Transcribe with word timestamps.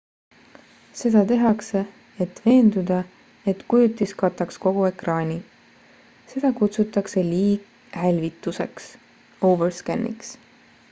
seda 0.99 1.19
tehakse 1.31 1.81
et 2.25 2.39
veenduda 2.45 2.95
et 3.51 3.59
kujutis 3.73 4.13
kataks 4.21 4.57
kogu 4.63 4.87
ekraani. 4.87 5.35
seda 6.31 6.51
kutsutakse 6.61 7.25
liighälvituseks 7.27 8.89
overscan'iks 9.51 10.33